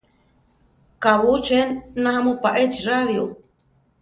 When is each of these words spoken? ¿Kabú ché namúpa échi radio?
¿Kabú 1.03 1.33
ché 1.45 1.59
namúpa 2.03 2.49
échi 2.63 2.79
radio? 2.89 3.23